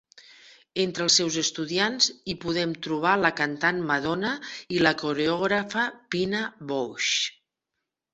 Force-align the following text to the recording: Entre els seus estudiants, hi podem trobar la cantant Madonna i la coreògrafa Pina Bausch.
Entre 0.83 1.03
els 1.07 1.15
seus 1.19 1.35
estudiants, 1.41 2.07
hi 2.31 2.35
podem 2.45 2.73
trobar 2.87 3.11
la 3.25 3.31
cantant 3.41 3.81
Madonna 3.91 4.31
i 4.77 4.81
la 4.87 4.95
coreògrafa 5.03 5.85
Pina 6.17 6.41
Bausch. 6.73 7.21